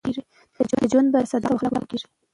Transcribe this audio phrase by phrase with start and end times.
[0.57, 2.13] د ژوند بریا په صداقت او اخلاقو کښي ده.